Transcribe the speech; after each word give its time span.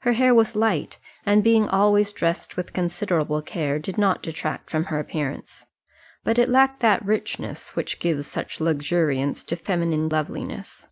Her 0.00 0.14
hair 0.14 0.34
was 0.34 0.56
light, 0.56 0.98
and 1.24 1.44
being 1.44 1.68
always 1.68 2.12
dressed 2.12 2.56
with 2.56 2.72
considerable 2.72 3.40
care, 3.40 3.78
did 3.78 3.96
not 3.96 4.20
detract 4.20 4.68
from 4.68 4.86
her 4.86 4.98
appearance; 4.98 5.64
but 6.24 6.38
it 6.40 6.48
lacked 6.48 6.80
that 6.80 7.04
richness 7.04 7.76
which 7.76 8.00
gives 8.00 8.26
such 8.26 8.60
luxuriance 8.60 9.44
to 9.44 9.54
feminine 9.54 10.08
loveliness. 10.08 10.88